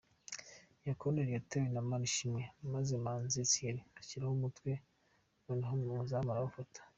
Iyi 0.81 0.93
koruneli 0.99 1.31
yatewe 1.37 1.67
na 1.71 1.81
Manishimwe 1.89 2.41
maze 2.73 2.93
Manzi 3.05 3.49
Thierry 3.51 3.81
ashyiraho 3.99 4.33
umutwe 4.35 4.71
noneho 5.45 5.73
umuzamu 5.75 6.29
arawufata. 6.31 6.79